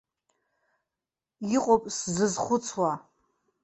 Иҟоуп 1.55 1.83
сзызхәыцуа! 1.97 2.91